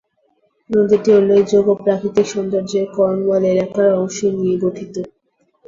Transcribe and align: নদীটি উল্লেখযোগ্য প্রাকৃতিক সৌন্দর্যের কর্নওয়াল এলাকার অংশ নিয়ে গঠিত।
নদীটি 0.69 1.09
উল্লেখযোগ্য 1.13 1.69
প্রাকৃতিক 1.83 2.25
সৌন্দর্যের 2.27 2.85
কর্নওয়াল 2.95 3.43
এলাকার 3.53 3.89
অংশ 3.95 4.17
নিয়ে 4.35 4.55
গঠিত। 4.63 4.95